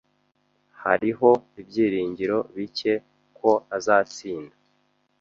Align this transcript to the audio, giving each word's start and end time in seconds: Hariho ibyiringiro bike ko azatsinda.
Hariho 0.83 1.29
ibyiringiro 1.61 2.37
bike 2.55 2.93
ko 3.37 3.51
azatsinda. 3.77 4.55